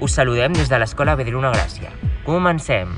Us 0.00 0.14
saludem 0.16 0.54
des 0.56 0.70
de 0.72 0.78
l'Escola 0.80 1.12
Bedruna 1.12 1.50
Gràcia. 1.52 1.90
Comencem! 2.24 2.94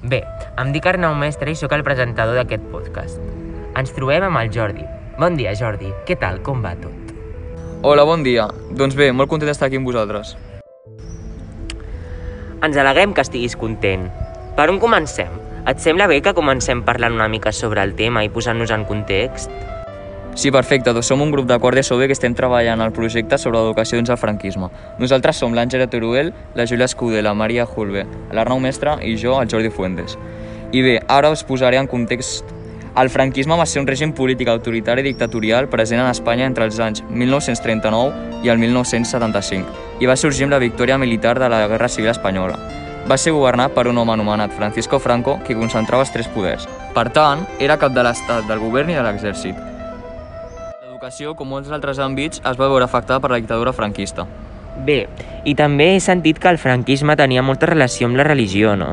Bé, 0.00 0.22
em 0.56 0.70
dic 0.72 0.86
Arnau 0.88 1.12
Mestre 1.20 1.52
i 1.52 1.58
sóc 1.60 1.74
el 1.76 1.84
presentador 1.84 2.38
d'aquest 2.40 2.64
podcast. 2.72 3.20
Ens 3.76 3.92
trobem 3.92 4.24
amb 4.24 4.40
el 4.40 4.48
Jordi. 4.54 4.86
Bon 5.18 5.36
dia, 5.36 5.52
Jordi. 5.52 5.90
Què 6.08 6.16
tal? 6.16 6.40
Com 6.40 6.64
va 6.64 6.72
tot? 6.80 7.12
Hola, 7.84 8.06
bon 8.08 8.24
dia. 8.24 8.46
Doncs 8.72 8.96
bé, 8.96 9.10
molt 9.12 9.28
content 9.28 9.52
d'estar 9.52 9.68
aquí 9.68 9.76
amb 9.76 9.90
vosaltres. 9.90 10.38
Ens 12.64 12.80
alegrem 12.80 13.12
que 13.12 13.26
estiguis 13.28 13.58
content. 13.60 14.08
Per 14.56 14.70
on 14.72 14.80
comencem? 14.80 15.36
Et 15.68 15.84
sembla 15.84 16.08
bé 16.08 16.22
que 16.24 16.32
comencem 16.32 16.80
parlant 16.80 17.12
una 17.12 17.28
mica 17.28 17.52
sobre 17.52 17.84
el 17.84 17.92
tema 17.92 18.24
i 18.24 18.32
posant-nos 18.32 18.72
en 18.72 18.88
context? 18.88 19.52
Sí, 20.34 20.50
perfecte. 20.50 20.92
Doncs 20.94 21.10
som 21.10 21.20
un 21.20 21.32
grup 21.32 21.48
de 21.48 21.58
quart 21.58 21.76
de 21.76 21.82
SOBE 21.82 22.06
que 22.08 22.14
estem 22.14 22.34
treballant 22.38 22.80
al 22.80 22.94
projecte 22.96 23.38
sobre 23.38 23.58
l'educació 23.58 23.98
dins 23.98 24.12
el 24.12 24.20
franquisme. 24.20 24.70
Nosaltres 24.98 25.42
som 25.42 25.56
l'Àngela 25.56 25.88
Teruel, 25.90 26.32
la 26.54 26.66
Júlia 26.70 26.86
Escudé, 26.86 27.20
la 27.22 27.34
Maria 27.34 27.66
Julve, 27.66 28.06
l'Arnau 28.32 28.62
Mestre 28.62 28.96
i 29.02 29.16
jo, 29.18 29.40
el 29.42 29.50
Jordi 29.50 29.70
Fuentes. 29.74 30.16
I 30.72 30.86
bé, 30.86 30.96
ara 31.08 31.32
us 31.34 31.42
posaré 31.44 31.82
en 31.82 31.90
context 31.90 32.56
el 32.98 33.08
franquisme 33.08 33.54
va 33.54 33.66
ser 33.70 33.78
un 33.80 33.86
règim 33.86 34.10
polític 34.12 34.48
autoritari 34.50 35.04
i 35.04 35.06
dictatorial 35.06 35.68
present 35.70 36.00
en 36.02 36.08
Espanya 36.10 36.48
entre 36.50 36.66
els 36.66 36.80
anys 36.82 37.04
1939 37.06 38.42
i 38.42 38.50
el 38.50 38.58
1975 38.58 40.02
i 40.02 40.10
va 40.10 40.18
sorgir 40.18 40.48
amb 40.48 40.56
la 40.56 40.62
victòria 40.62 40.98
militar 40.98 41.36
de 41.38 41.48
la 41.48 41.66
Guerra 41.70 41.88
Civil 41.88 42.10
Espanyola. 42.10 42.58
Va 43.06 43.16
ser 43.16 43.32
governat 43.32 43.72
per 43.78 43.86
un 43.86 43.98
home 43.98 44.12
anomenat 44.12 44.52
Francisco 44.58 44.98
Franco 44.98 45.38
que 45.46 45.56
concentrava 45.56 46.02
els 46.02 46.12
tres 46.12 46.28
poders. 46.34 46.66
Per 46.94 47.08
tant, 47.14 47.46
era 47.60 47.78
cap 47.78 47.94
de 47.94 48.02
l'Estat, 48.02 48.48
del 48.50 48.58
govern 48.58 48.90
i 48.90 48.98
de 48.98 49.06
l'exèrcit. 49.06 49.69
L'educació, 51.00 51.30
com 51.32 51.48
molts 51.48 51.70
altres 51.72 51.96
àmbits, 52.04 52.42
es 52.44 52.58
va 52.60 52.66
veure 52.68 52.84
afectada 52.84 53.22
per 53.24 53.30
la 53.32 53.38
dictadura 53.40 53.72
franquista. 53.72 54.26
Bé, 54.84 55.06
i 55.48 55.54
també 55.56 55.86
he 55.94 56.00
sentit 56.04 56.36
que 56.36 56.50
el 56.52 56.58
franquisme 56.60 57.14
tenia 57.16 57.40
molta 57.40 57.70
relació 57.70 58.04
amb 58.04 58.18
la 58.20 58.26
religió, 58.28 58.74
no? 58.76 58.88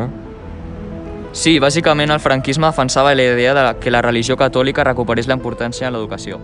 Sí, 1.35 1.58
bàsicament 1.59 2.16
el 2.16 2.23
franquisme 2.23 2.69
defensava 2.69 3.11
la 3.11 3.25
idea 3.33 3.52
de 3.58 3.66
que 3.83 3.91
la 3.91 4.00
religió 4.05 4.38
catòlica 4.39 4.88
recuperés 4.88 5.28
la 5.28 5.35
importància 5.35 5.89
en 5.89 5.97
l'educació. 5.97 6.39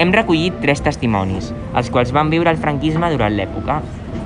Hem 0.00 0.16
recollit 0.16 0.56
tres 0.64 0.80
testimonis, 0.80 1.52
els 1.76 1.92
quals 1.92 2.16
van 2.16 2.32
viure 2.32 2.56
el 2.56 2.64
franquisme 2.64 3.12
durant 3.12 3.36
l'època. 3.36 3.82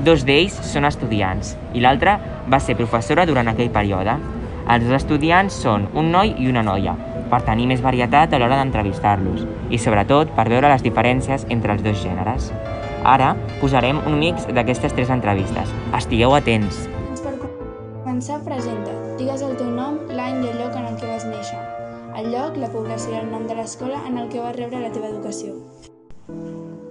Dos 0.06 0.22
d'ells 0.22 0.62
són 0.70 0.86
estudiants 0.86 1.56
i 1.74 1.82
l'altre 1.82 2.14
va 2.46 2.62
ser 2.62 2.78
professora 2.78 3.26
durant 3.26 3.50
aquell 3.50 3.74
període. 3.74 4.20
Els 4.70 4.98
estudiants 5.02 5.64
són 5.66 5.90
un 5.98 6.14
noi 6.14 6.36
i 6.38 6.46
una 6.46 6.62
noia, 6.62 6.94
per 7.30 7.42
tenir 7.46 7.68
més 7.70 7.82
varietat 7.84 8.32
a 8.32 8.40
l'hora 8.40 8.58
d'entrevistar-los 8.60 9.44
i, 9.70 9.78
sobretot, 9.78 10.32
per 10.36 10.48
veure 10.50 10.70
les 10.72 10.84
diferències 10.84 11.46
entre 11.54 11.76
els 11.76 11.84
dos 11.86 12.00
gèneres. 12.02 12.52
Ara 13.04 13.34
posarem 13.62 14.00
un 14.06 14.18
mix 14.18 14.48
d'aquestes 14.52 14.94
tres 14.96 15.12
entrevistes. 15.14 15.72
Estigueu 15.96 16.34
atents! 16.36 16.86
Doncs 16.88 17.24
per 17.24 17.34
començar, 17.40 18.40
presenta. 18.46 18.94
Digues 19.18 19.42
el 19.46 19.56
teu 19.58 19.70
nom, 19.74 20.00
l'any 20.10 20.42
i 20.44 20.52
el 20.52 20.58
lloc 20.62 20.76
en 20.78 20.88
el 20.90 20.98
que 21.00 21.10
vas 21.10 21.26
néixer. 21.28 21.60
El 22.18 22.32
lloc, 22.34 22.56
la 22.58 22.70
població 22.72 23.14
i 23.14 23.20
el 23.20 23.30
nom 23.30 23.46
de 23.46 23.54
l'escola 23.54 24.02
en 24.08 24.18
el 24.18 24.28
que 24.32 24.42
vas 24.42 24.56
rebre 24.56 24.82
la 24.82 24.90
teva 24.94 25.12
educació. 25.12 25.54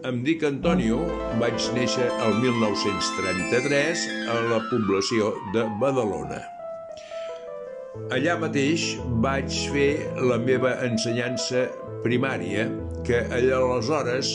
Em 0.07 0.21
dic 0.23 0.43
Antonio, 0.47 1.01
vaig 1.41 1.71
néixer 1.75 2.07
el 2.23 2.37
1933 2.43 4.05
a 4.31 4.37
la 4.53 4.61
població 4.69 5.33
de 5.55 5.65
Badalona. 5.81 6.56
Allà 8.13 8.37
mateix 8.39 8.93
vaig 9.23 9.51
fer 9.73 9.89
la 10.29 10.37
meva 10.39 10.77
ensenyança 10.85 11.65
primària, 12.05 12.67
que 13.07 13.23
allà 13.33 13.59
aleshores 13.59 14.31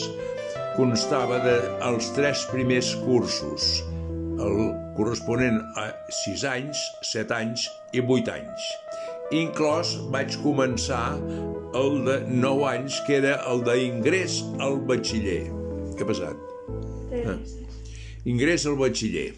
constava 0.77 1.39
dels 1.45 2.11
tres 2.15 2.45
primers 2.51 2.93
cursos, 3.03 3.81
el 4.41 4.59
corresponent 4.97 5.59
a 5.79 5.89
6 6.23 6.45
anys, 6.49 6.81
7 7.13 7.35
anys 7.37 7.67
i 7.93 8.01
8 8.01 8.33
anys. 8.33 8.69
Inclòs 9.33 9.95
vaig 10.13 10.35
començar 10.43 11.15
el 11.77 12.01
de 12.05 12.19
9 12.29 12.67
anys, 12.69 12.99
que 13.07 13.17
era 13.21 13.39
el 13.49 13.63
d'ingrés 13.65 14.41
al 14.61 14.77
batxiller. 14.89 15.47
Què 15.97 16.05
ha 16.05 16.09
passat? 16.09 16.49
Ah. 17.23 17.37
Ingrés 18.29 18.67
al 18.69 18.77
batxiller. 18.79 19.31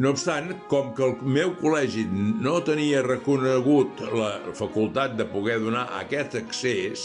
No 0.00 0.14
obstant, 0.14 0.54
com 0.72 0.94
que 0.96 1.02
el 1.04 1.18
meu 1.28 1.50
col·legi 1.58 2.06
no 2.08 2.54
tenia 2.64 3.02
reconegut 3.04 3.98
la 4.16 4.30
facultat 4.56 5.12
de 5.18 5.26
poder 5.28 5.58
donar 5.60 5.82
aquest 5.98 6.38
accés, 6.40 7.02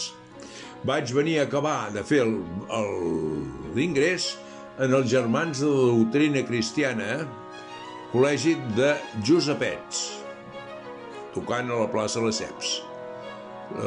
vaig 0.88 1.12
venir 1.12 1.34
a 1.38 1.44
acabar 1.44 1.90
de 1.92 2.00
fer 2.08 2.22
l'ingrés 3.76 4.30
en 4.80 4.96
els 4.96 5.10
Germans 5.12 5.60
de 5.60 5.74
la 5.74 5.90
Doctrina 5.98 6.44
Cristiana, 6.48 7.18
col·legi 8.14 8.56
de 8.80 8.94
Josepets, 9.20 10.00
tocant 11.36 11.68
a 11.68 11.82
la 11.82 11.92
plaça 11.92 12.24
Lesseps, 12.24 12.72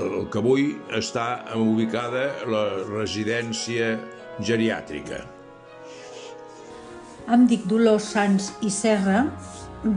el 0.03 0.29
que 0.29 0.45
avui 0.45 0.69
està 1.01 1.27
ubicada 1.57 2.29
la 2.45 2.63
residència 2.93 3.95
geriàtrica. 4.37 5.38
Em 7.29 7.43
dic 7.45 7.67
Dolors 7.69 8.07
Sans 8.09 8.45
i 8.65 8.71
Serra, 8.73 9.19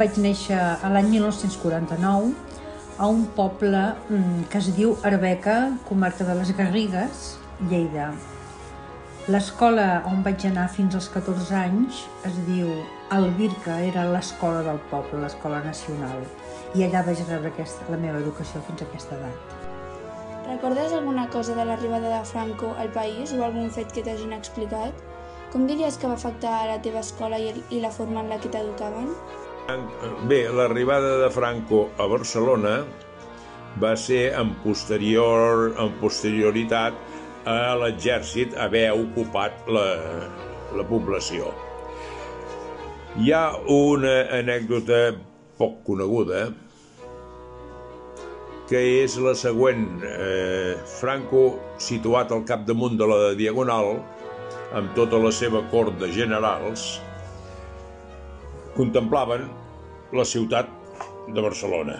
vaig 0.00 0.18
néixer 0.20 0.56
a 0.60 0.88
l'any 0.92 1.06
1949 1.14 2.26
a 3.00 3.06
un 3.08 3.22
poble 3.38 3.80
mm, 4.10 4.42
que 4.52 4.60
es 4.60 4.68
diu 4.76 4.90
Arbeca, 5.08 5.54
comarca 5.88 6.26
de 6.28 6.34
les 6.36 6.50
Garrigues, 6.58 7.22
Lleida. 7.70 8.10
L'escola 9.32 10.02
on 10.10 10.20
vaig 10.26 10.44
anar 10.50 10.66
fins 10.74 10.98
als 10.98 11.08
14 11.14 11.56
anys 11.56 12.02
es 12.28 12.36
diu 12.50 12.68
Albirca, 13.16 13.78
era 13.86 14.04
l'escola 14.12 14.60
del 14.66 14.82
poble, 14.90 15.22
l'escola 15.24 15.62
nacional, 15.64 16.20
i 16.76 16.84
allà 16.84 17.00
vaig 17.06 17.24
rebre 17.30 17.48
aquesta, 17.54 17.88
la 17.88 18.00
meva 18.04 18.20
educació 18.20 18.60
fins 18.68 18.84
a 18.84 18.90
aquesta 18.90 19.16
edat. 19.16 19.56
Recordes 20.50 20.92
alguna 20.92 21.30
cosa 21.32 21.56
de 21.56 21.64
l'arribada 21.64 22.12
de 22.12 22.20
Franco 22.28 22.74
al 22.76 22.92
país 22.92 23.32
o 23.32 23.40
algun 23.48 23.72
fet 23.72 23.96
que 23.96 24.04
t'hagin 24.04 24.36
explicat? 24.36 25.00
Com 25.52 25.66
diries 25.68 25.98
que 26.00 26.08
va 26.08 26.16
afectar 26.16 26.50
a 26.62 26.68
la 26.70 26.78
teva 26.80 27.02
escola 27.04 27.36
i, 27.36 27.52
la 27.82 27.90
forma 27.92 28.22
en 28.22 28.30
la 28.32 28.38
que 28.40 28.48
t'educaven? 28.48 29.10
Bé, 30.30 30.46
l'arribada 30.48 31.18
de 31.20 31.28
Franco 31.30 31.82
a 32.00 32.06
Barcelona 32.08 32.78
va 33.82 33.90
ser 34.00 34.30
en, 34.38 34.54
posterior, 34.62 35.74
en 35.76 35.92
posterioritat 36.00 36.96
a 37.52 37.74
l'exèrcit 37.82 38.56
haver 38.56 38.86
ocupat 38.96 39.68
la, 39.76 39.84
la 40.72 40.86
població. 40.88 41.52
Hi 43.20 43.34
ha 43.36 43.44
una 43.68 44.14
anècdota 44.38 45.02
poc 45.60 45.82
coneguda 45.84 46.46
que 48.72 48.80
és 49.02 49.18
la 49.20 49.36
següent. 49.36 49.84
Eh, 50.08 50.80
Franco, 50.96 51.44
situat 51.76 52.32
al 52.32 52.46
capdamunt 52.48 52.96
de 52.96 53.08
la 53.10 53.20
Diagonal, 53.36 53.98
amb 54.72 54.94
tota 54.96 55.20
la 55.20 55.32
seva 55.34 55.60
cort 55.72 55.98
de 56.00 56.08
generals, 56.12 57.00
contemplaven 58.76 59.44
la 60.16 60.24
ciutat 60.24 60.68
de 61.28 61.44
Barcelona. 61.44 61.98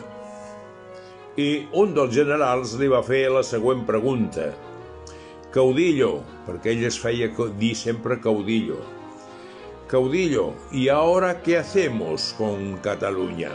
I 1.36 1.66
un 1.80 1.94
dels 1.96 2.12
generals 2.12 2.74
li 2.80 2.88
va 2.92 3.02
fer 3.04 3.26
la 3.32 3.44
següent 3.44 3.84
pregunta. 3.88 4.50
Caudillo, 5.52 6.18
perquè 6.46 6.72
ell 6.72 6.84
es 6.88 6.98
feia 7.00 7.28
dir 7.60 7.74
sempre 7.76 8.18
caudillo. 8.20 8.80
Caudillo, 9.88 10.54
¿y 10.70 10.88
ahora 10.88 11.42
qué 11.42 11.58
hacemos 11.58 12.34
con 12.38 12.78
Catalunya? 12.78 13.52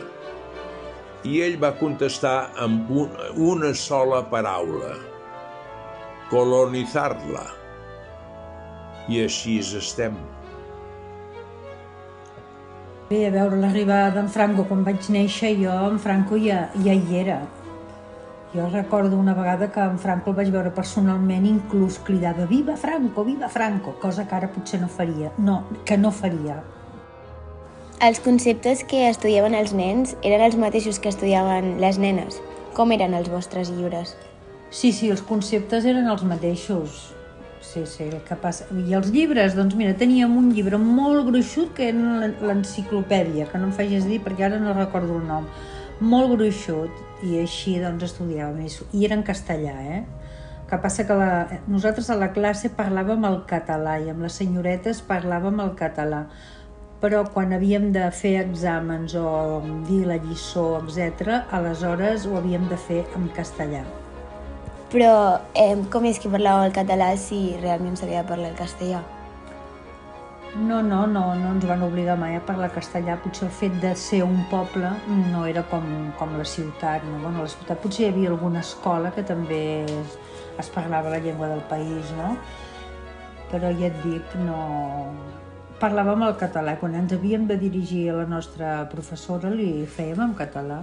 I 1.26 1.42
ell 1.42 1.58
va 1.58 1.74
contestar 1.80 2.52
amb 2.62 2.92
un, 2.92 3.10
una 3.36 3.74
sola 3.74 4.22
paraula. 4.30 4.94
Colonitzar-la. 6.30 7.67
I 9.08 9.24
així 9.24 9.60
estem. 9.60 10.18
Bé, 13.08 13.22
a 13.24 13.32
veure 13.32 13.56
l'arribada 13.56 14.12
d'en 14.18 14.28
Franco 14.28 14.66
quan 14.68 14.84
vaig 14.84 15.06
néixer, 15.16 15.54
jo 15.62 15.72
en 15.88 16.00
Franco 16.04 16.36
ja, 16.44 16.66
ja 16.84 16.92
hi 16.92 17.22
era. 17.22 17.38
Jo 18.54 18.68
recordo 18.74 19.18
una 19.18 19.34
vegada 19.34 19.72
que 19.72 19.80
en 19.80 19.98
Franco 20.00 20.32
el 20.32 20.36
vaig 20.36 20.52
veure 20.52 20.74
personalment, 20.76 21.46
inclús 21.48 22.02
cridava 22.04 22.46
Viva 22.52 22.76
Franco, 22.76 23.24
viva 23.24 23.48
Franco, 23.48 23.96
cosa 24.02 24.28
que 24.28 24.36
ara 24.36 24.52
potser 24.52 24.82
no 24.82 24.88
faria. 24.92 25.32
No, 25.38 25.62
que 25.86 25.98
no 25.98 26.12
faria. 26.12 26.62
Els 28.04 28.20
conceptes 28.20 28.84
que 28.84 29.08
estudiaven 29.10 29.56
els 29.58 29.72
nens 29.74 30.16
eren 30.22 30.44
els 30.46 30.60
mateixos 30.60 31.00
que 31.00 31.10
estudiaven 31.10 31.78
les 31.82 31.98
nenes. 31.98 32.42
Com 32.76 32.92
eren 32.92 33.16
els 33.18 33.32
vostres 33.32 33.72
llibres? 33.74 34.18
Sí, 34.70 34.92
sí, 34.92 35.10
els 35.10 35.24
conceptes 35.24 35.88
eren 35.88 36.12
els 36.12 36.28
mateixos. 36.28 37.17
Sí, 37.62 37.86
sí, 37.86 38.04
el 38.04 38.22
que 38.28 38.38
passa... 38.40 38.68
I 38.72 38.94
els 38.98 39.10
llibres, 39.14 39.56
doncs 39.58 39.76
mira, 39.76 39.96
teníem 39.98 40.36
un 40.38 40.52
llibre 40.54 40.80
molt 40.82 41.26
gruixut 41.28 41.74
que 41.78 41.90
era 41.92 42.30
l'enciclopèdia, 42.46 43.48
que 43.52 43.60
no 43.62 43.70
em 43.70 43.76
facis 43.76 44.06
dir 44.08 44.22
perquè 44.24 44.48
ara 44.48 44.62
no 44.62 44.76
recordo 44.78 45.18
el 45.18 45.26
nom. 45.28 45.48
Molt 46.00 46.36
gruixut, 46.36 46.94
i 47.26 47.40
així 47.42 47.80
doncs 47.82 48.06
estudiàvem, 48.12 48.62
i 48.94 49.08
era 49.08 49.18
en 49.18 49.26
castellà, 49.26 49.76
eh? 49.98 50.04
que 50.68 50.78
passa 50.84 51.06
que 51.08 51.16
la, 51.16 51.32
nosaltres 51.72 52.10
a 52.12 52.18
la 52.20 52.34
classe 52.36 52.74
parlàvem 52.76 53.24
el 53.30 53.38
català 53.48 53.94
i 54.04 54.10
amb 54.12 54.26
les 54.26 54.36
senyoretes 54.42 55.00
parlàvem 55.08 55.62
el 55.64 55.72
català 55.80 56.26
però 57.02 57.22
quan 57.34 57.54
havíem 57.54 57.92
de 57.94 58.08
fer 58.20 58.34
exàmens 58.42 59.14
o 59.20 59.62
dir 59.86 60.02
la 60.10 60.18
lliçó, 60.18 60.66
etc., 60.82 61.44
aleshores 61.54 62.26
ho 62.26 62.40
havíem 62.40 62.68
de 62.72 62.82
fer 62.88 63.04
en 63.16 63.30
castellà. 63.38 63.84
Però 64.88 65.12
eh, 65.52 65.76
com 65.92 66.06
és 66.08 66.20
que 66.24 66.32
parlàveu 66.32 66.70
el 66.70 66.74
català 66.76 67.12
si 67.20 67.42
realment 67.60 67.98
s'havia 68.00 68.24
de 68.24 68.30
parlar 68.30 68.54
el 68.54 68.60
castellà? 68.60 69.02
No, 70.56 70.82
no, 70.82 71.02
no, 71.06 71.36
no 71.36 71.50
ens 71.52 71.66
van 71.68 71.84
obligar 71.84 72.16
mai 72.18 72.38
a 72.38 72.44
parlar 72.46 72.70
castellà. 72.74 73.18
Potser 73.22 73.50
el 73.50 73.52
fet 73.54 73.76
de 73.84 73.92
ser 74.00 74.22
un 74.24 74.40
poble 74.50 74.90
no 75.34 75.44
era 75.46 75.66
com, 75.70 75.84
com 76.18 76.38
la 76.40 76.46
ciutat. 76.48 77.04
No? 77.04 77.20
Bueno, 77.26 77.44
la 77.44 77.52
ciutat 77.52 77.84
potser 77.84 78.06
hi 78.06 78.10
havia 78.14 78.32
alguna 78.32 78.64
escola 78.64 79.12
que 79.12 79.26
també 79.28 79.60
es, 79.84 80.16
es 80.64 80.72
parlava 80.74 81.12
la 81.14 81.20
llengua 81.20 81.52
del 81.52 81.66
país, 81.70 82.14
no? 82.18 82.38
Però 83.52 83.74
ja 83.76 83.92
et 83.92 84.00
dic, 84.06 84.38
no... 84.48 84.62
Parlàvem 85.78 86.24
el 86.26 86.34
català. 86.40 86.78
Quan 86.80 86.96
ens 86.98 87.14
havíem 87.14 87.46
de 87.52 87.60
dirigir 87.60 88.08
a 88.10 88.22
la 88.24 88.26
nostra 88.32 88.80
professora 88.90 89.52
li 89.54 89.84
fèiem 89.86 90.24
en 90.26 90.34
català. 90.40 90.80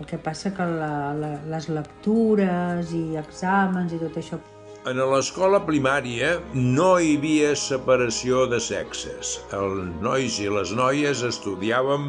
El 0.00 0.08
que 0.08 0.16
passa 0.18 0.54
que 0.56 0.64
la, 0.64 1.12
la, 1.12 1.34
les 1.52 1.68
lectures 1.68 2.94
i 2.96 3.04
exàmens 3.20 3.92
i 3.92 4.00
tot 4.00 4.16
això 4.16 4.40
en 4.88 4.96
l'escola 4.96 5.58
primària 5.60 6.30
no 6.54 6.94
hi 6.96 7.10
havia 7.18 7.50
separació 7.62 8.46
de 8.48 8.56
sexes. 8.64 9.34
Els 9.52 9.90
nois 10.00 10.38
i 10.40 10.46
les 10.48 10.72
noies 10.72 11.20
estudiàvem 11.28 12.06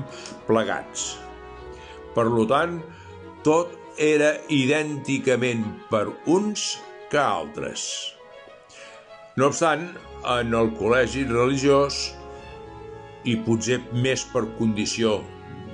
plegats. 0.48 1.18
Per 2.16 2.24
tant, 2.48 2.78
tot 3.44 3.76
era 4.00 4.32
idènticament 4.48 5.68
per 5.92 6.06
uns 6.32 6.78
que 7.12 7.20
altres. 7.20 7.84
No 9.36 9.52
obstant, 9.52 9.90
en 10.24 10.56
el 10.56 10.72
col·legi 10.80 11.28
religiós, 11.28 12.00
i 13.28 13.36
potser 13.36 13.82
més 13.92 14.24
per 14.32 14.48
condició 14.58 15.20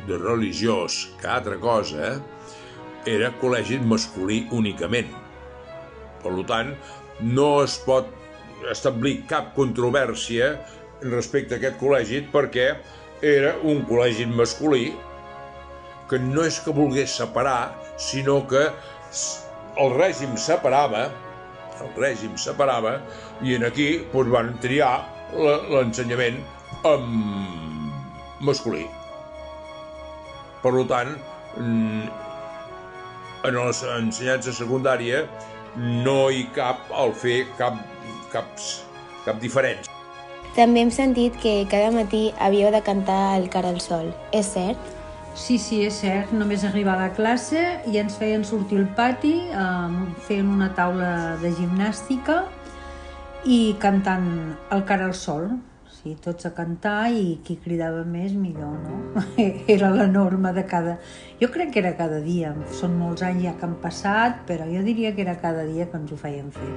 de 0.07 0.18
religiós 0.18 1.06
que 1.21 1.30
altra 1.30 1.59
cosa, 1.62 2.18
era 3.07 3.31
col·legi 3.42 3.80
masculí 3.83 4.45
únicament 4.51 5.12
per 6.27 6.45
tant, 6.50 6.74
no 7.21 7.50
es 7.63 7.77
pot 7.86 8.09
establir 8.71 9.21
cap 9.30 9.54
controvèrsia 9.57 10.54
respecte 11.04 11.56
a 11.56 11.59
aquest 11.62 11.77
col·legi 11.81 12.24
perquè 12.33 12.68
era 13.25 13.56
un 13.63 13.83
col·legi 13.89 14.27
masculí 14.30 14.89
que 16.09 16.19
no 16.24 16.45
és 16.48 16.59
que 16.63 16.74
volgués 16.74 17.15
separar, 17.19 17.75
sinó 18.00 18.39
que 18.48 18.63
el 19.77 19.95
règim 19.98 20.38
separava, 20.39 21.07
el 21.83 21.92
règim 22.00 22.38
separava, 22.39 22.98
i 23.44 23.57
en 23.57 23.68
aquí 23.68 23.89
doncs, 24.13 24.31
van 24.33 24.54
triar 24.63 24.94
l'ensenyament 25.36 26.39
masculí. 28.39 28.88
Per 30.63 30.74
tant, 30.89 31.13
en 33.48 33.54
l'ensenyança 33.57 34.54
secundària 34.56 35.25
no 35.77 36.30
hi 36.33 36.48
cap 36.56 36.89
al 36.94 37.13
fer 37.13 37.45
cap, 37.59 37.77
cap, 38.33 38.50
cap 39.25 39.39
diferència. 39.44 39.94
També 40.57 40.81
hem 40.81 40.92
sentit 40.92 41.36
que 41.38 41.68
cada 41.69 41.92
matí 41.94 42.31
havíeu 42.42 42.71
de 42.74 42.81
cantar 42.81 43.38
el 43.38 43.45
cara 43.54 43.69
al 43.69 43.81
sol. 43.83 44.09
És 44.33 44.50
cert? 44.56 44.94
Sí, 45.38 45.59
sí, 45.62 45.83
és 45.86 46.00
cert. 46.01 46.31
Només 46.33 46.63
arribar 46.65 46.95
a 46.95 47.04
la 47.06 47.12
classe 47.13 47.62
i 47.86 48.00
ens 48.01 48.18
feien 48.18 48.42
sortir 48.48 48.80
al 48.81 48.88
pati, 48.98 49.36
eh, 49.54 50.13
feien 50.25 50.50
una 50.50 50.71
taula 50.74 51.38
de 51.44 51.54
gimnàstica 51.59 52.42
i 53.45 53.75
cantant 53.80 54.25
el 54.74 54.81
cara 54.89 55.06
al 55.06 55.13
sol 55.13 55.51
sí, 56.07 56.15
tots 56.24 56.45
a 56.45 56.54
cantar 56.56 57.12
i 57.12 57.39
qui 57.44 57.57
cridava 57.63 58.04
més 58.06 58.33
millor, 58.33 58.77
no? 58.83 59.24
Era 59.75 59.89
la 59.94 60.07
norma 60.07 60.54
de 60.54 60.63
cada... 60.65 60.98
Jo 61.42 61.50
crec 61.51 61.74
que 61.74 61.80
era 61.80 61.94
cada 61.98 62.19
dia, 62.21 62.54
són 62.71 62.95
molts 62.98 63.21
anys 63.21 63.44
ja 63.44 63.54
que 63.57 63.65
han 63.68 63.75
passat, 63.81 64.42
però 64.48 64.65
jo 64.69 64.81
diria 64.83 65.13
que 65.13 65.21
era 65.21 65.36
cada 65.38 65.65
dia 65.68 65.86
que 65.86 65.98
ens 65.98 66.12
ho 66.12 66.18
feien 66.18 66.50
fer. 66.51 66.71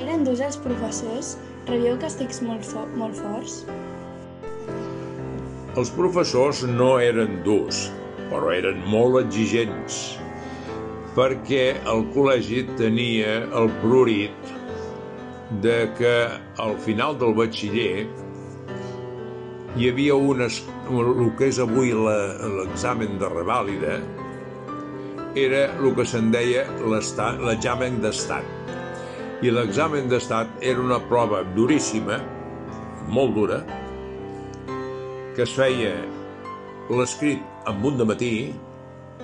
Eren 0.00 0.24
durs 0.24 0.40
els 0.42 0.58
professors? 0.58 1.36
Rebíeu 1.68 1.98
càstigs 2.00 2.40
molt, 2.42 2.66
fo 2.66 2.86
molt 2.98 3.20
forts? 3.20 3.60
Els 5.78 5.92
professors 5.94 6.64
no 6.66 6.96
eren 6.98 7.42
durs, 7.46 7.88
però 8.32 8.50
eren 8.56 8.80
molt 8.90 9.20
exigents, 9.22 10.00
perquè 11.14 11.76
el 11.92 12.08
col·legi 12.16 12.64
tenia 12.80 13.44
el 13.60 13.70
prurit 13.84 14.56
de 15.58 15.90
que 15.98 16.28
al 16.62 16.76
final 16.78 17.18
del 17.18 17.34
batxiller 17.34 18.06
hi 19.76 19.88
havia 19.90 20.14
unes, 20.14 20.60
el 20.90 21.30
que 21.38 21.50
és 21.50 21.58
avui 21.62 21.92
l'examen 21.94 23.18
de 23.18 23.28
revàlida, 23.30 23.98
era 25.38 25.66
el 25.78 25.92
que 25.94 26.06
se'n 26.06 26.30
deia 26.34 26.64
l'examen 26.82 28.00
d'estat. 28.02 28.46
I 29.42 29.52
l'examen 29.54 30.08
d'estat 30.10 30.50
era 30.60 30.82
una 30.82 30.98
prova 31.10 31.42
duríssima, 31.56 32.18
molt 33.08 33.34
dura, 33.34 33.60
que 35.34 35.46
es 35.46 35.54
feia 35.54 35.94
l'escrit 36.90 37.42
amb 37.70 37.86
un 37.86 37.98
de 37.98 38.06
matí 38.06 38.34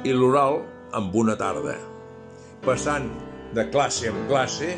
i 0.07 0.15
l'oral 0.15 0.61
amb 0.95 1.15
una 1.15 1.35
tarda, 1.39 1.75
passant 2.65 3.11
de 3.55 3.67
classe 3.75 4.11
en 4.11 4.23
classe 4.31 4.77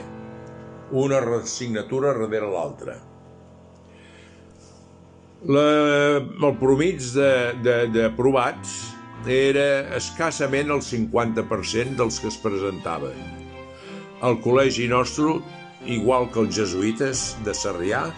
una 0.90 1.20
resignatura 1.20 2.12
darrere 2.12 2.50
l'altra. 2.50 2.96
La, 5.46 5.64
el 6.18 6.54
promig 6.58 7.02
d'aprovats 7.14 8.72
era 9.28 9.66
escassament 9.96 10.72
el 10.74 10.82
50% 10.82 11.98
dels 11.98 12.18
que 12.18 12.30
es 12.30 12.38
presentaven. 12.42 13.18
El 14.26 14.40
col·legi 14.42 14.88
nostre, 14.90 15.36
igual 15.86 16.26
que 16.32 16.42
els 16.42 16.56
jesuïtes 16.56 17.36
de 17.46 17.54
Sarrià, 17.54 18.08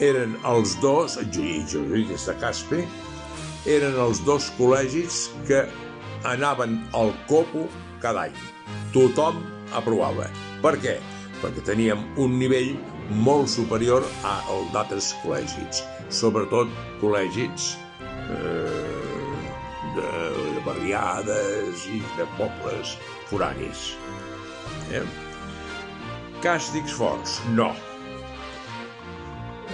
eren 0.00 0.38
els 0.48 0.78
dos, 0.80 1.18
els 1.20 1.36
jesuïtes 1.36 2.24
de 2.30 2.36
Caspe, 2.40 2.84
eren 3.68 3.98
els 4.00 4.22
dos 4.24 4.48
col·legis 4.58 5.26
que 5.48 5.64
anaven 6.24 6.80
al 6.96 7.12
copo 7.28 7.68
cada 8.00 8.28
any. 8.28 8.38
Tothom 8.96 9.42
aprovava. 9.76 10.30
Per 10.64 10.76
què? 10.80 10.96
Perquè 11.42 11.64
teníem 11.66 12.02
un 12.20 12.38
nivell 12.40 12.74
molt 13.24 13.50
superior 13.52 14.06
al 14.24 14.68
d'altres 14.74 15.12
col·legis, 15.22 15.82
sobretot 16.08 16.70
col·legis 17.02 17.74
eh, 18.30 19.34
de, 19.96 20.08
de 20.56 20.64
barriades 20.66 21.86
i 21.92 22.00
de 22.18 22.28
pobles 22.38 22.96
foranis. 23.30 23.92
Eh? 24.92 25.04
Càstigs 26.44 26.92
forts, 26.96 27.38
no. 27.56 27.70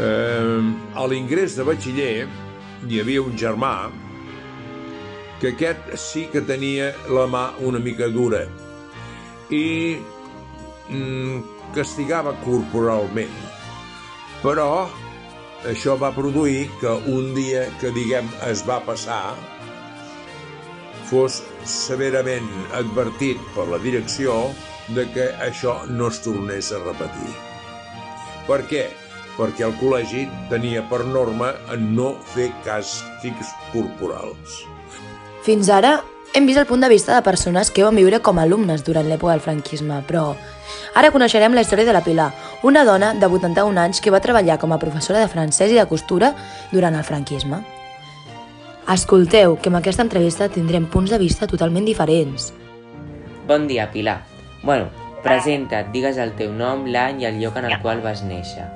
Eh, 0.00 0.60
a 0.94 1.06
l'ingrés 1.10 1.58
de 1.58 1.66
batxiller 1.66 2.14
hi 2.88 3.00
havia 3.02 3.22
un 3.22 3.36
germà 3.36 3.74
que 5.40 5.54
aquest 5.54 5.94
sí 5.96 6.26
que 6.32 6.42
tenia 6.44 6.90
la 7.08 7.26
mà 7.28 7.46
una 7.64 7.80
mica 7.80 8.08
dura 8.12 8.42
i 9.50 9.96
castigava 11.74 12.34
corporalment. 12.44 13.34
Però 14.42 14.88
això 15.68 15.96
va 16.00 16.12
produir 16.16 16.68
que 16.80 16.92
un 17.12 17.34
dia 17.36 17.66
que, 17.80 17.92
diguem, 17.92 18.28
es 18.48 18.64
va 18.66 18.80
passar, 18.86 19.34
fos 21.10 21.40
severament 21.66 22.48
advertit 22.78 23.40
per 23.56 23.66
la 23.68 23.80
direcció 23.82 24.36
de 24.94 25.06
que 25.14 25.28
això 25.42 25.80
no 25.90 26.08
es 26.10 26.20
tornés 26.24 26.70
a 26.72 26.80
repetir. 26.84 27.34
Per 28.48 28.62
què? 28.70 28.86
Perquè 29.36 29.66
el 29.66 29.76
col·legi 29.80 30.24
tenia 30.50 30.82
per 30.90 31.04
norma 31.06 31.52
no 31.80 32.14
fer 32.34 32.50
càstigs 32.66 33.52
corporals. 33.74 34.62
Fins 35.46 35.70
ara 35.72 35.98
hem 36.34 36.46
vist 36.46 36.58
el 36.58 36.66
punt 36.66 36.80
de 36.80 36.88
vista 36.88 37.14
de 37.14 37.26
persones 37.26 37.70
que 37.70 37.84
van 37.84 37.96
viure 37.96 38.20
com 38.20 38.38
a 38.38 38.46
alumnes 38.46 38.84
durant 38.86 39.08
l'època 39.08 39.34
del 39.34 39.44
franquisme, 39.44 40.02
però 40.06 40.34
Ara 40.94 41.10
coneixerem 41.14 41.54
la 41.54 41.62
història 41.62 41.86
de 41.86 41.94
la 41.94 42.02
Pilar, 42.04 42.30
una 42.66 42.84
dona 42.84 43.12
de 43.14 43.26
81 43.26 43.78
anys 43.80 44.00
que 44.02 44.10
va 44.10 44.22
treballar 44.22 44.58
com 44.58 44.72
a 44.72 44.80
professora 44.82 45.20
de 45.22 45.28
francès 45.30 45.70
i 45.70 45.78
de 45.78 45.86
costura 45.86 46.32
durant 46.72 46.96
el 46.98 47.06
franquisme. 47.06 47.60
Escolteu, 48.90 49.54
que 49.62 49.70
amb 49.70 49.78
aquesta 49.78 50.02
entrevista 50.02 50.48
tindrem 50.50 50.88
punts 50.90 51.12
de 51.14 51.20
vista 51.22 51.46
totalment 51.46 51.86
diferents. 51.86 52.50
Bon 53.46 53.68
dia, 53.70 53.86
Pilar. 53.92 54.18
Bueno, 54.64 54.90
presenta't, 55.22 55.92
digues 55.94 56.18
el 56.18 56.34
teu 56.38 56.50
nom, 56.52 56.84
l'any 56.90 57.22
i 57.22 57.30
el 57.30 57.38
lloc 57.42 57.60
en 57.60 57.70
el 57.70 57.78
qual 57.84 58.02
vas 58.02 58.24
néixer. 58.26 58.66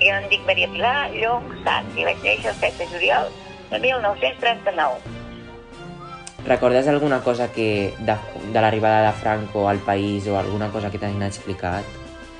Jo 0.00 0.16
em 0.16 0.26
dic 0.32 0.42
Maria 0.48 0.68
Pilar 0.72 1.10
Llong 1.12 1.46
Sant 1.62 1.88
i 1.94 2.08
vaig 2.08 2.22
néixer 2.24 2.50
el 2.54 2.60
7 2.60 2.82
de 2.82 2.90
juliol 2.92 3.32
de 3.70 3.82
1939. 3.86 5.19
Recordes 6.46 6.88
alguna 6.88 7.20
cosa 7.20 7.52
que 7.52 7.94
de, 7.98 8.14
de 8.52 8.60
l'arribada 8.60 9.06
de 9.06 9.12
Franco 9.12 9.68
al 9.68 9.78
país 9.78 10.26
o 10.26 10.38
alguna 10.38 10.68
cosa 10.70 10.90
que 10.90 10.98
t'hagin 10.98 11.22
explicat? 11.22 11.84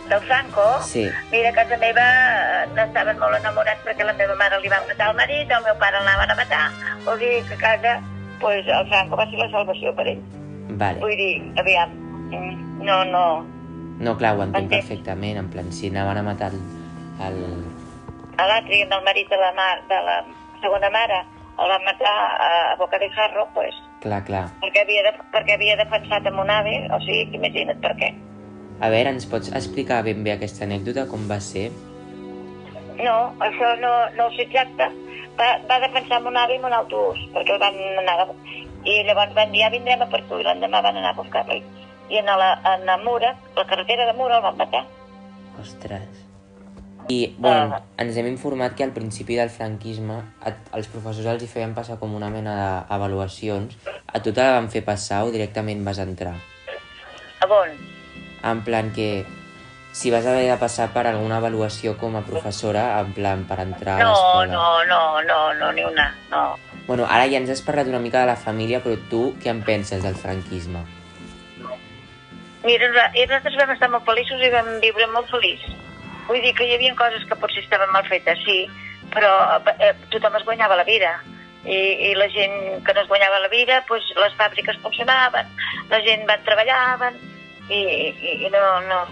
Del 0.08 0.20
Franco, 0.26 0.80
Sí. 0.82 1.06
mira, 1.30 1.50
a 1.50 1.52
casa 1.52 1.76
meva 1.78 2.02
eh, 2.02 2.66
n'estaven 2.74 3.18
molt 3.20 3.36
enamorats 3.38 3.84
perquè 3.86 4.02
la 4.04 4.12
meva 4.18 4.34
mare 4.34 4.58
li 4.60 4.68
van 4.72 4.82
matar 4.88 5.10
el 5.12 5.16
marit, 5.16 5.50
el 5.50 5.62
meu 5.62 5.76
pare 5.78 6.00
l'anaven 6.00 6.30
a 6.32 6.34
matar. 6.34 6.64
Vol 7.04 7.18
dir 7.20 7.44
que 7.46 7.54
a 7.54 7.60
casa, 7.62 7.92
pues, 8.40 8.66
el 8.66 8.88
Franco 8.88 9.16
va 9.16 9.26
ser 9.30 9.38
la 9.38 9.50
salvació 9.52 9.94
per 9.94 10.08
ell. 10.08 10.22
Vale. 10.80 10.98
Vull 10.98 11.14
dir, 11.16 11.34
aviam, 11.60 11.94
mm, 12.32 12.82
no, 12.82 13.04
no, 13.04 13.24
No, 14.00 14.16
clar, 14.16 14.32
ho 14.38 14.42
entenc 14.42 14.70
perfectament. 14.70 15.36
En 15.36 15.50
plan, 15.52 15.70
si 15.70 15.88
anaven 15.92 16.16
a 16.18 16.22
matar 16.24 16.50
el... 16.56 16.60
el... 17.20 17.40
a 18.40 18.46
l'altre 18.48 18.78
i 18.78 18.82
el 18.82 19.04
marit 19.04 19.28
de 19.28 19.36
la, 19.36 19.52
mar, 19.52 19.76
de 19.90 19.98
la 20.06 20.24
segona 20.62 20.88
mare 20.90 21.18
el 21.60 21.68
van 21.68 21.84
matar 21.84 22.14
a 22.40 22.74
Boca 22.78 22.98
de 22.98 23.10
Jarro, 23.10 23.46
pues, 23.52 23.74
Clar, 24.00 24.22
clar. 24.24 24.46
perquè 24.62 24.84
havia, 24.86 25.02
de, 25.04 25.12
perquè 25.34 25.56
havia 25.58 25.76
defensat 25.76 26.26
a 26.26 26.32
mon 26.32 26.48
avi, 26.50 26.72
o 26.88 26.98
sigui, 27.04 27.36
imagina't 27.36 27.82
per 27.84 27.92
què. 27.98 28.08
A 28.80 28.88
veure, 28.88 29.12
ens 29.12 29.26
pots 29.28 29.52
explicar 29.52 30.00
ben 30.06 30.22
bé 30.24 30.32
aquesta 30.34 30.64
anècdota, 30.64 31.04
com 31.10 31.26
va 31.28 31.36
ser? 31.44 31.66
No, 33.00 33.16
això 33.44 33.74
no, 33.82 33.92
no 34.16 34.28
ho 34.28 34.32
sé 34.36 34.46
exacte. 34.46 34.88
Va, 35.36 35.50
va 35.68 35.80
defensar 35.84 36.22
mon 36.24 36.36
avi 36.40 36.56
amb 36.56 36.70
un 36.70 36.78
autobús, 36.78 37.20
perquè 37.36 37.56
el 37.56 37.62
van 37.62 37.76
anar... 38.04 38.16
A... 38.24 38.66
I 38.80 39.02
llavors 39.04 39.36
van 39.36 39.52
dir, 39.52 39.60
ja 39.60 39.68
vindrem 39.68 40.00
a 40.00 40.08
per 40.08 40.22
tu, 40.24 40.38
i 40.40 40.46
l'endemà 40.46 40.80
van 40.80 40.96
anar 40.96 41.12
a 41.12 41.18
buscar-lo. 41.18 41.60
I 42.08 42.22
en 42.22 42.32
la, 42.40 42.54
en 42.72 42.88
la 42.88 42.96
Mura, 43.04 43.34
la 43.58 43.68
carretera 43.68 44.08
de 44.08 44.16
Mura, 44.16 44.40
el 44.40 44.46
van 44.48 44.56
matar. 44.56 44.86
Ostres. 45.60 46.29
I, 47.08 47.34
bueno, 47.38 47.74
Ah. 47.76 47.82
ens 47.98 48.16
hem 48.16 48.26
informat 48.28 48.74
que 48.76 48.84
al 48.84 48.92
principi 48.92 49.34
del 49.36 49.50
franquisme 49.50 50.14
a, 50.44 50.52
als 50.72 50.86
professors 50.88 51.26
els 51.26 51.42
hi 51.42 51.46
feien 51.48 51.74
passar 51.74 51.98
com 51.98 52.14
una 52.14 52.30
mena 52.30 52.84
d'avaluacions. 52.88 53.76
A 54.06 54.20
tu 54.22 54.32
te 54.32 54.40
la 54.42 54.52
van 54.60 54.70
fer 54.70 54.84
passar 54.84 55.24
o 55.24 55.30
directament 55.30 55.84
vas 55.84 55.98
entrar? 55.98 56.34
A 57.40 57.46
on? 57.46 57.70
En 58.44 58.62
plan 58.62 58.92
que 58.92 59.24
si 59.92 60.10
vas 60.10 60.24
haver 60.26 60.48
de 60.50 60.56
passar 60.56 60.92
per 60.92 61.06
alguna 61.08 61.38
avaluació 61.38 61.96
com 61.98 62.14
a 62.16 62.22
professora, 62.22 63.00
en 63.00 63.12
plan 63.12 63.44
per 63.44 63.58
entrar 63.60 63.96
a 64.00 64.04
No, 64.04 64.12
l'escola. 64.12 64.46
no, 64.46 64.84
no, 64.84 65.22
no, 65.22 65.54
no, 65.54 65.72
ni 65.72 65.82
una, 65.84 66.14
no. 66.30 66.56
Bueno, 66.86 67.06
ara 67.08 67.26
ja 67.28 67.36
ens 67.38 67.50
has 67.50 67.62
parlat 67.62 67.86
una 67.88 67.98
mica 67.98 68.20
de 68.20 68.26
la 68.26 68.36
família, 68.36 68.80
però 68.82 68.96
tu 69.10 69.34
què 69.42 69.50
en 69.50 69.62
penses 69.62 70.02
del 70.02 70.14
franquisme? 70.14 70.84
Mira, 72.64 72.88
nosaltres 72.88 73.56
vam 73.56 73.70
estar 73.72 73.88
molt 73.90 74.04
feliços 74.04 74.40
i 74.42 74.50
vam 74.52 74.66
viure 74.80 75.06
molt 75.14 75.28
feliç. 75.30 75.60
Vull 76.30 76.40
dir 76.46 76.54
que 76.54 76.68
hi 76.68 76.78
havia 76.78 76.94
coses 76.98 77.26
que 77.26 77.38
potser 77.42 77.64
estaven 77.64 77.90
mal 77.92 78.06
fetes, 78.06 78.38
sí, 78.46 78.62
però 79.10 79.34
eh, 79.76 79.92
tothom 80.14 80.38
es 80.38 80.46
guanyava 80.46 80.78
la 80.78 80.88
vida. 80.88 81.16
I, 81.60 81.76
i 82.08 82.10
la 82.16 82.30
gent 82.32 82.54
que 82.86 82.94
no 82.96 83.02
es 83.02 83.08
guanyava 83.10 83.42
la 83.42 83.50
vida, 83.52 83.82
doncs 83.84 84.06
les 84.16 84.36
fàbriques 84.38 84.78
funcionaven, 84.80 85.50
la 85.90 85.98
gent 86.06 86.22
va 86.30 86.38
treballaven, 86.46 87.18
i, 87.68 87.80
i, 88.08 88.36
i 88.46 88.52
no, 88.54 88.62
no, 88.86 89.02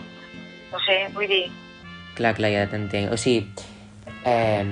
no 0.71 0.81
sé, 0.87 1.03
vull 1.13 1.29
dir, 1.29 1.43
Clar, 2.19 2.35
clar, 2.35 2.51
ja 2.51 2.67
t'entenc. 2.67 3.13
O 3.15 3.17
sigui, 3.21 3.47
eh, 4.27 4.67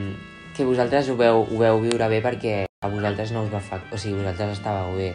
que 0.57 0.65
vosaltres 0.67 1.07
ho 1.13 1.15
veu, 1.19 1.45
ho 1.45 1.59
veu 1.61 1.79
viure 1.85 2.09
bé 2.11 2.19
perquè 2.25 2.57
a 2.67 2.91
vosaltres 2.91 3.31
no 3.31 3.45
us 3.47 3.53
va 3.53 3.61
fa... 3.63 3.79
O 3.95 4.01
sigui, 4.03 4.19
vosaltres 4.19 4.57
estàveu 4.59 4.97
bé. 4.99 5.13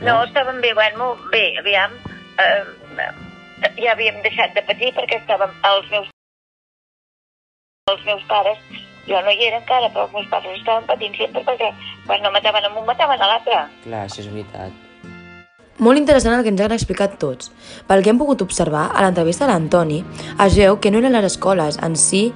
No, 0.00 0.14
estàvem 0.24 0.62
bé, 0.64 0.72
bueno, 0.78 1.10
bé, 1.34 1.42
aviam, 1.60 1.92
eh, 2.40 3.10
ja 3.78 3.92
havíem 3.92 4.20
deixat 4.24 4.54
de 4.56 4.64
patir 4.66 4.92
perquè 4.96 5.20
estàvem, 5.20 5.54
els 5.70 5.90
meus, 5.92 6.10
els 7.92 8.04
meus 8.06 8.26
pares, 8.30 8.58
jo 9.08 9.20
no 9.24 9.32
hi 9.32 9.46
era 9.48 9.62
encara, 9.62 9.88
però 9.94 10.06
els 10.06 10.14
meus 10.16 10.28
pares 10.32 10.58
estaven 10.58 10.84
patint 10.90 11.16
sempre 11.16 11.44
perquè 11.46 11.72
quan 12.06 12.22
no 12.22 12.34
mataven 12.34 12.68
a 12.68 12.74
un, 12.74 12.84
mataven 12.86 13.22
a 13.22 13.32
l'altre. 13.32 13.64
Clar, 13.86 14.04
això 14.04 14.22
és 14.24 14.30
veritat. 14.32 14.84
Molt 15.78 16.00
interessant 16.00 16.34
el 16.34 16.42
que 16.42 16.50
ens 16.50 16.60
han 16.64 16.74
explicat 16.74 17.18
tots. 17.22 17.52
Pel 17.86 18.02
que 18.02 18.10
hem 18.10 18.18
pogut 18.18 18.42
observar, 18.42 18.88
a 18.90 19.04
l'entrevista 19.04 19.46
de 19.46 19.52
l'Antoni, 19.52 20.00
es 20.42 20.56
veu 20.58 20.80
que 20.82 20.90
no 20.90 20.98
eren 20.98 21.14
les 21.14 21.28
escoles 21.30 21.78
en 21.86 21.94
si 21.94 22.26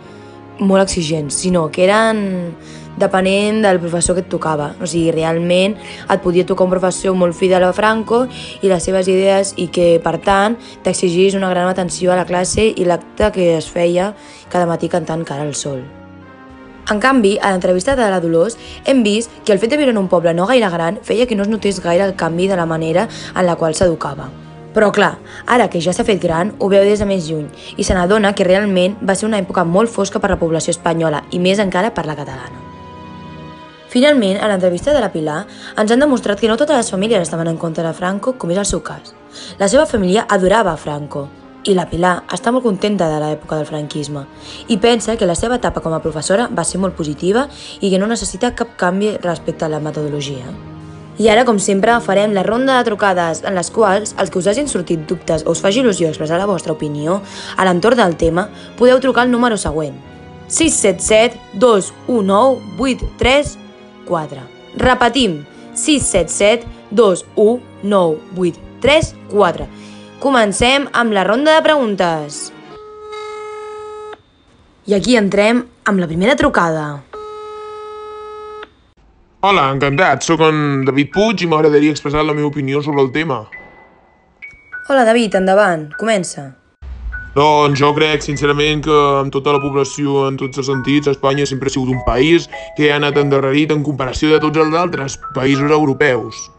molt 0.63 0.85
exigents, 0.85 1.41
sinó 1.43 1.67
que 1.73 1.83
eren 1.89 2.55
depenent 2.99 3.63
del 3.65 3.81
professor 3.81 4.17
que 4.17 4.25
et 4.25 4.29
tocava. 4.29 4.73
O 4.81 4.87
sigui, 4.87 5.13
realment 5.15 5.77
et 5.79 6.23
podia 6.25 6.47
tocar 6.47 6.67
un 6.67 6.75
professor 6.75 7.17
molt 7.17 7.37
fidel 7.39 7.65
a 7.65 7.73
Franco 7.77 8.27
i 8.61 8.69
les 8.71 8.85
seves 8.85 9.09
idees 9.09 9.55
i 9.57 9.69
que, 9.73 9.97
per 10.03 10.19
tant, 10.25 10.59
t'exigís 10.85 11.39
una 11.39 11.51
gran 11.51 11.69
atenció 11.71 12.13
a 12.13 12.21
la 12.21 12.29
classe 12.29 12.69
i 12.71 12.87
l'acte 12.87 13.33
que 13.33 13.57
es 13.57 13.71
feia 13.71 14.13
cada 14.53 14.69
matí 14.69 14.89
cantant 14.93 15.25
cara 15.25 15.47
al 15.47 15.55
sol. 15.55 15.83
En 16.91 16.99
canvi, 16.99 17.37
a 17.39 17.53
l'entrevista 17.53 17.95
de 17.95 18.09
la 18.11 18.19
Dolors 18.21 18.57
hem 18.85 19.05
vist 19.07 19.31
que 19.47 19.53
el 19.55 19.61
fet 19.63 19.71
de 19.71 19.79
viure 19.79 19.93
en 19.95 20.01
un 20.01 20.09
poble 20.11 20.35
no 20.35 20.49
gaire 20.51 20.71
gran 20.71 20.99
feia 21.07 21.29
que 21.31 21.37
no 21.39 21.47
es 21.47 21.53
notés 21.53 21.79
gaire 21.81 22.05
el 22.05 22.17
canvi 22.17 22.49
de 22.49 22.57
la 22.59 22.67
manera 22.67 23.07
en 23.37 23.47
la 23.47 23.55
qual 23.57 23.77
s'educava. 23.79 24.29
Però 24.75 24.91
clar, 24.91 25.19
ara 25.47 25.69
que 25.69 25.81
ja 25.85 25.93
s'ha 25.93 26.05
fet 26.05 26.21
gran, 26.21 26.55
ho 26.59 26.69
veu 26.73 26.83
des 26.85 26.99
de 26.99 27.07
més 27.07 27.29
lluny 27.29 27.47
i 27.77 27.85
se 27.85 27.95
n'adona 27.95 28.35
que 28.35 28.49
realment 28.49 28.99
va 28.99 29.15
ser 29.15 29.29
una 29.29 29.39
època 29.39 29.65
molt 29.69 29.93
fosca 29.93 30.19
per 30.19 30.33
la 30.33 30.41
població 30.41 30.75
espanyola 30.75 31.25
i 31.31 31.39
més 31.39 31.63
encara 31.63 31.95
per 31.95 32.09
la 32.09 32.19
catalana. 32.19 32.72
Finalment, 33.93 34.39
a 34.41 34.49
l'entrevista 34.49 34.95
de 34.95 35.01
la 35.05 35.11
Pilar, 35.13 35.43
ens 35.77 35.93
han 35.93 36.01
demostrat 36.01 36.41
que 36.41 36.49
no 36.49 36.57
totes 36.57 36.79
les 36.79 36.91
famílies 36.91 37.27
estaven 37.27 37.51
en 37.51 37.59
contra 37.61 37.85
de 37.85 37.93
Franco, 37.93 38.33
com 38.41 38.51
és 38.51 38.57
el 38.57 38.65
seu 38.65 38.81
cas. 38.81 39.13
La 39.61 39.69
seva 39.69 39.85
família 39.85 40.25
adorava 40.33 40.79
Franco, 40.81 41.27
i 41.69 41.75
la 41.77 41.85
Pilar 41.91 42.23
està 42.33 42.55
molt 42.55 42.65
contenta 42.65 43.11
de 43.13 43.19
l'època 43.21 43.59
del 43.59 43.69
franquisme 43.69 44.25
i 44.73 44.79
pensa 44.83 45.19
que 45.21 45.29
la 45.29 45.37
seva 45.39 45.61
etapa 45.61 45.83
com 45.85 45.93
a 45.93 46.01
professora 46.03 46.49
va 46.51 46.65
ser 46.65 46.81
molt 46.81 46.97
positiva 46.97 47.45
i 47.81 47.91
que 47.91 48.01
no 48.01 48.09
necessita 48.09 48.55
cap 48.57 48.73
canvi 48.81 49.13
respecte 49.21 49.67
a 49.67 49.71
la 49.71 49.81
metodologia. 49.81 50.49
I 51.21 51.29
ara, 51.29 51.45
com 51.45 51.61
sempre, 51.61 52.01
farem 52.01 52.33
la 52.33 52.43
ronda 52.43 52.79
de 52.79 52.89
trucades 52.89 53.45
en 53.45 53.55
les 53.55 53.71
quals 53.71 54.17
els 54.17 54.33
que 54.33 54.41
us 54.41 54.49
hagin 54.49 54.73
sortit 54.73 55.05
dubtes 55.07 55.45
o 55.45 55.53
us 55.53 55.61
faci 55.61 55.85
il·lusió 55.85 56.09
expressar 56.09 56.41
la 56.41 56.49
vostra 56.49 56.73
opinió 56.73 57.21
a 57.57 57.69
l'entorn 57.69 58.01
del 58.01 58.17
tema, 58.17 58.49
podeu 58.79 59.05
trucar 59.05 59.29
al 59.29 59.31
número 59.31 59.61
següent 59.61 60.01
677 60.49 61.61
219 61.61 63.61
834 64.07 64.47
Repetim 64.83 65.45
677 65.75 66.67
219 66.91 68.21
834 68.37 69.69
Comencem 70.23 70.85
amb 70.95 71.11
la 71.11 71.25
ronda 71.27 71.57
de 71.57 71.63
preguntes. 71.67 72.53
I 74.87 74.95
aquí 74.95 75.17
entrem 75.19 75.65
amb 75.83 75.99
la 75.99 76.07
primera 76.07 76.37
trucada. 76.39 76.85
Hola, 79.43 79.67
encantat. 79.75 80.23
Sóc 80.23 80.47
en 80.47 80.85
David 80.87 81.11
Puig 81.11 81.43
i 81.43 81.51
m'agradaria 81.51 81.91
expressar 81.91 82.23
la 82.23 82.39
meva 82.39 82.53
opinió 82.55 82.87
sobre 82.87 83.03
el 83.03 83.11
tema. 83.11 83.49
Hola, 84.87 85.03
David, 85.03 85.35
endavant. 85.43 85.89
Comença. 85.99 86.53
Doncs 87.33 87.81
jo 87.81 87.95
crec, 87.97 88.21
sincerament, 88.21 88.83
que 88.85 88.97
amb 89.23 89.33
tota 89.33 89.55
la 89.55 89.61
població, 89.63 90.27
en 90.29 90.37
tots 90.37 90.61
els 90.61 90.67
sentits, 90.69 91.09
Espanya 91.09 91.47
sempre 91.49 91.71
ha 91.71 91.73
sigut 91.73 91.89
un 91.89 92.03
país 92.05 92.45
que 92.77 92.91
ha 92.91 92.99
anat 93.01 93.17
endarrerit 93.17 93.73
en 93.73 93.81
comparació 93.87 94.35
de 94.35 94.41
tots 94.43 94.61
els 94.61 94.77
altres 94.77 95.17
països 95.33 95.73
europeus. 95.73 96.51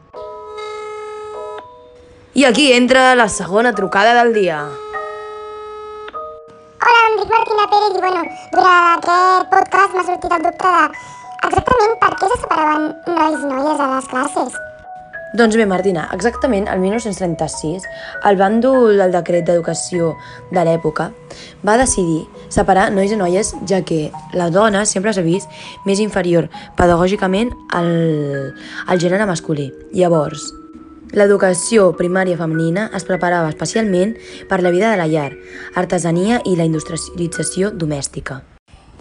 I 2.34 2.48
aquí 2.50 2.72
entra 2.74 3.14
la 3.14 3.30
segona 3.30 3.76
trucada 3.78 4.18
del 4.24 4.34
dia. 4.34 4.64
Hola, 6.82 7.02
em 7.06 7.22
dic 7.22 7.30
Martina 7.38 7.70
Pérez 7.70 7.94
i 7.94 8.02
bueno, 8.08 8.26
durant 8.58 8.98
aquest 8.98 9.54
podcast 9.54 9.94
m'ha 9.94 10.10
sortit 10.10 10.38
el 10.40 10.48
dubte 10.50 10.74
de 10.74 10.86
exactament 11.52 11.98
per 12.02 12.14
què 12.18 12.32
se 12.32 12.42
separaven 12.48 12.94
nois 13.14 13.38
i 13.46 13.52
noies 13.54 13.86
a 13.86 13.92
les 13.94 14.10
classes. 14.10 14.64
Doncs 15.34 15.56
bé, 15.58 15.66
Martina, 15.66 16.04
exactament 16.14 16.68
el 16.70 16.78
1936, 16.78 17.88
el 18.30 18.36
bàndol 18.38 19.00
del 19.00 19.16
decret 19.16 19.48
d'educació 19.48 20.12
de 20.54 20.62
l'època 20.62 21.08
va 21.66 21.78
decidir 21.82 22.28
separar 22.54 22.92
nois 22.94 23.10
i 23.10 23.18
noies, 23.18 23.50
ja 23.66 23.80
que 23.82 24.12
la 24.38 24.52
dona 24.54 24.84
sempre 24.86 25.10
s'ha 25.10 25.26
vist 25.26 25.50
més 25.90 26.04
inferior 26.06 26.52
pedagògicament 26.78 27.50
al, 27.74 27.90
al 28.86 29.02
gènere 29.02 29.26
masculí. 29.26 29.72
Llavors, 29.98 30.52
l'educació 31.18 31.90
primària 31.98 32.38
femenina 32.38 32.92
es 32.94 33.10
preparava 33.10 33.50
especialment 33.50 34.14
per 34.46 34.62
la 34.62 34.70
vida 34.70 34.94
de 34.94 35.02
la 35.02 35.10
llar, 35.10 35.32
artesania 35.74 36.44
i 36.46 36.54
la 36.62 36.70
industrialització 36.70 37.74
domèstica. 37.74 38.44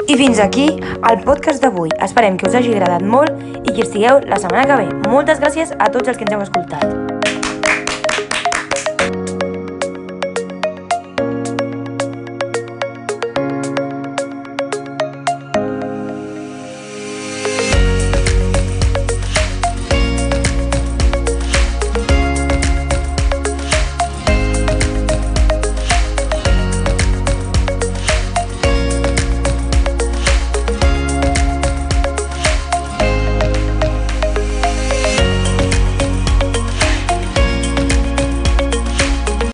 I 0.08 0.16
fins 0.18 0.40
aquí 0.42 0.64
el 0.72 1.20
podcast 1.22 1.62
d'avui. 1.62 1.92
Esperem 2.02 2.34
que 2.40 2.48
us 2.48 2.56
hagi 2.58 2.72
agradat 2.72 3.04
molt 3.06 3.51
i 3.72 3.74
que 3.74 3.86
estigueu 3.88 4.20
la 4.28 4.36
setmana 4.36 4.68
que 4.68 4.82
ve. 4.84 5.08
Moltes 5.08 5.40
gràcies 5.40 5.72
a 5.78 5.88
tots 5.88 6.12
els 6.12 6.20
que 6.20 6.28
ens 6.28 6.36
heu 6.36 6.44
escoltat. 6.44 7.12